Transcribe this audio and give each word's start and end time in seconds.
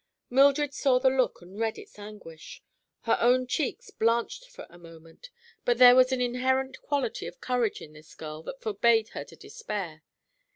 Mildred 0.31 0.73
saw 0.73 0.97
the 0.97 1.11
look 1.11 1.43
and 1.43 1.59
read 1.59 1.77
its 1.77 1.99
anguish. 1.99 2.63
Her 3.01 3.19
own 3.21 3.45
cheeks 3.45 3.91
blanched 3.91 4.49
for 4.49 4.65
a 4.67 4.79
moment, 4.79 5.29
but 5.63 5.77
there 5.77 5.93
was 5.95 6.11
an 6.11 6.19
inherent 6.19 6.81
quality 6.81 7.27
of 7.27 7.39
courage 7.39 7.81
in 7.83 7.93
this 7.93 8.15
girl 8.15 8.41
that 8.41 8.61
forbade 8.63 9.09
her 9.09 9.23
to 9.23 9.35
despair. 9.35 10.01